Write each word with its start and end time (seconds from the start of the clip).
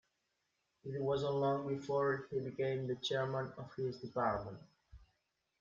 It 0.83 0.99
wasn't 0.99 1.35
long 1.35 1.67
before 1.67 2.27
he 2.31 2.39
became 2.39 2.87
the 2.87 2.95
chairman 2.95 3.53
of 3.55 3.71
his 3.75 3.97
department. 4.01 4.57